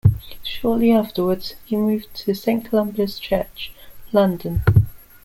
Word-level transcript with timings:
Shortly 0.41 0.91
afterwards, 0.91 1.53
he 1.63 1.75
moved 1.77 2.11
to 2.25 2.33
Saint 2.33 2.65
Columba's 2.67 3.19
Church, 3.19 3.71
London. 4.11 4.63